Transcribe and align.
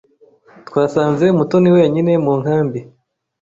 Twasanze 0.67 1.25
Mutoni 1.37 1.69
wenyine 1.75 2.11
mu 2.25 2.33
nkambi. 2.41 2.79